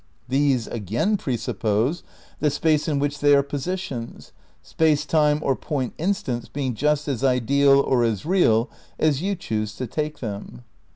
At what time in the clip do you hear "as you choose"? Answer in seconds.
8.97-9.75